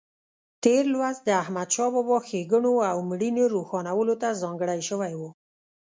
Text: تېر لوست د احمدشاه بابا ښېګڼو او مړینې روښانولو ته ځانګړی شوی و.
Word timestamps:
تېر 0.63 0.83
لوست 0.93 1.21
د 1.25 1.29
احمدشاه 1.43 1.89
بابا 1.93 2.17
ښېګڼو 2.27 2.73
او 2.91 2.97
مړینې 3.09 3.43
روښانولو 3.55 4.13
ته 4.21 4.39
ځانګړی 4.41 4.81
شوی 4.89 5.13
و. 5.19 5.21